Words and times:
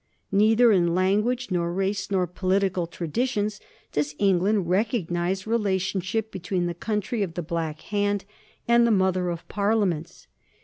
Neither 0.31 0.71
in 0.71 0.95
language 0.95 1.51
nor 1.51 1.71
race 1.71 2.09
nor 2.09 2.25
political 2.25 2.87
traditions 2.87 3.59
does 3.91 4.15
England 4.17 4.67
recognize 4.67 5.45
relationship 5.45 6.31
between 6.31 6.65
the 6.65 6.73
country 6.73 7.21
of 7.21 7.35
the 7.35 7.43
Black 7.43 7.81
Hand 7.81 8.25
and 8.67 8.87
the' 8.87 8.91
mother 9.09 9.29
of 9.29 9.47
parliaments.' 9.47 10.25